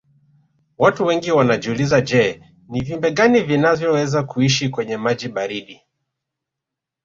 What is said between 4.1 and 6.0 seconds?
kuishi kwenye maji baridi